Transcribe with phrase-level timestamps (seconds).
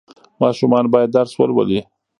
[0.41, 1.79] ماشومان باید درس ولولي.